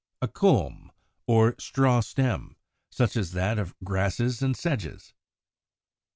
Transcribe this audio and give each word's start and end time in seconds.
=A 0.19 0.27
Culm=, 0.27 0.89
or 1.27 1.53
straw 1.59 1.99
stem, 1.99 2.55
such 2.89 3.15
as 3.15 3.33
that 3.33 3.59
of 3.59 3.75
Grasses 3.83 4.41
and 4.41 4.57
Sedges. 4.57 5.13